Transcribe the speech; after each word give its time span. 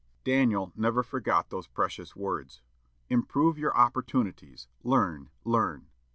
'"Daniel 0.23 0.73
never 0.75 1.03
forgot 1.03 1.51
those 1.51 1.67
precious 1.67 2.15
words, 2.15 2.63
"Improve 3.07 3.59
your 3.59 3.77
opportunities, 3.77 4.67
learn, 4.81 5.29
learn." 5.45 5.89